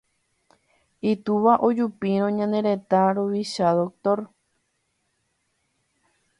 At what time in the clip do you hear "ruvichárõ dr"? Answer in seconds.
3.15-4.19